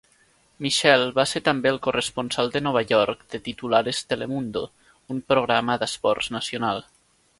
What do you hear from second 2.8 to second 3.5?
York de